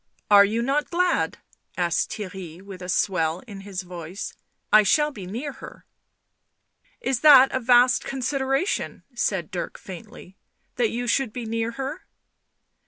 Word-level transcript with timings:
Are 0.31 0.43
you 0.43 0.63
not 0.63 0.89
glad?" 0.89 1.37
asked 1.87 2.09
Theirry, 2.09 2.59
with 2.59 2.81
a 2.81 2.89
swell 2.89 3.43
in 3.45 3.61
his 3.61 3.83
voice." 3.83 4.33
I 4.73 4.81
shall 4.81 5.11
be 5.11 5.27
near 5.27 5.51
her...." 5.51 5.85
"Is 7.01 7.19
that 7.19 7.51
a 7.51 7.59
vast 7.59 8.03
consideration?" 8.03 9.03
said 9.13 9.51
Dirk 9.51 9.77
faintly." 9.77 10.35
That 10.77 10.89
you 10.89 11.05
should 11.05 11.31
be 11.31 11.45
near 11.45 11.73
her 11.73 12.07